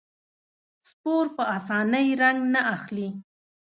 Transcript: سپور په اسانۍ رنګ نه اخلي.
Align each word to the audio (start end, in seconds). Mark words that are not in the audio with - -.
سپور 0.89 1.25
په 1.35 1.43
اسانۍ 1.57 2.07
رنګ 2.21 2.39
نه 2.53 2.61
اخلي. 2.75 3.09